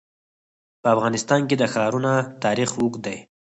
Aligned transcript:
په 0.81 0.87
افغانستان 0.95 1.41
کې 1.49 1.55
د 1.57 1.63
ښارونه 1.73 2.11
تاریخ 2.43 2.69
اوږد 2.79 3.01
دی. 3.05 3.17